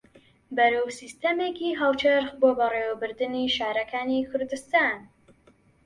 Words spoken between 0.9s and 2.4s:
سیستەمێکی هاوچەرخ